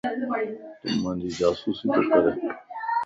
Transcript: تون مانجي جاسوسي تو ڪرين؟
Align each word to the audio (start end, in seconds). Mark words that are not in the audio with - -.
تون 0.81 0.93
مانجي 1.03 1.29
جاسوسي 1.39 1.85
تو 1.93 2.01
ڪرين؟ 2.11 2.35